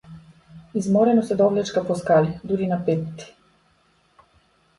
[0.81, 3.31] Изморено се довлечка по скали дури на петти.